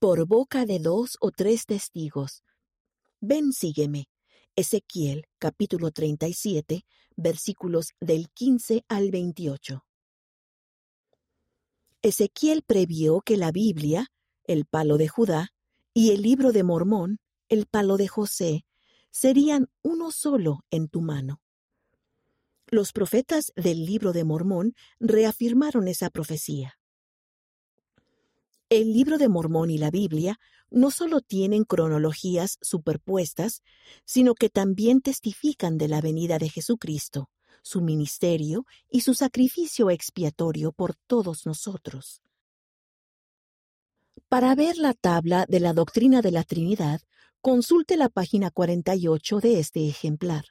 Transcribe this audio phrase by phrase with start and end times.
[0.00, 2.42] por boca de dos o tres testigos.
[3.20, 4.08] Ven, sígueme.
[4.56, 9.84] Ezequiel capítulo 37, versículos del 15 al 28.
[12.00, 14.06] Ezequiel previó que la Biblia,
[14.44, 15.52] el palo de Judá,
[15.92, 17.18] y el libro de Mormón,
[17.50, 18.64] el palo de José,
[19.10, 21.42] serían uno solo en tu mano.
[22.68, 26.79] Los profetas del libro de Mormón reafirmaron esa profecía.
[28.70, 30.38] El libro de Mormón y la Biblia
[30.70, 33.64] no solo tienen cronologías superpuestas,
[34.04, 37.30] sino que también testifican de la venida de Jesucristo,
[37.62, 42.22] su ministerio y su sacrificio expiatorio por todos nosotros.
[44.28, 47.00] Para ver la tabla de la doctrina de la Trinidad,
[47.40, 50.44] consulte la página 48 de este ejemplar.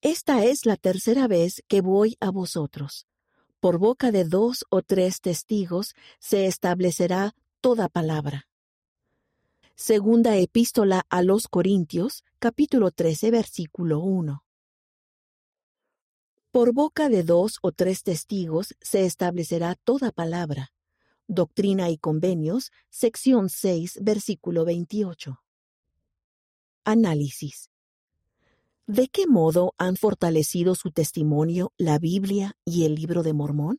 [0.00, 3.06] Esta es la tercera vez que voy a vosotros.
[3.64, 8.46] Por boca de dos o tres testigos se establecerá toda palabra.
[9.74, 14.44] Segunda epístola a los Corintios, capítulo 13, versículo 1.
[16.50, 20.74] Por boca de dos o tres testigos se establecerá toda palabra.
[21.26, 25.42] Doctrina y Convenios, sección 6, versículo 28.
[26.84, 27.70] Análisis.
[28.86, 33.78] ¿De qué modo han fortalecido su testimonio la Biblia y el libro de Mormón?